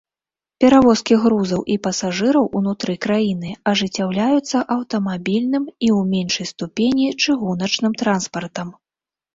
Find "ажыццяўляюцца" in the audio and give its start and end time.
3.73-4.57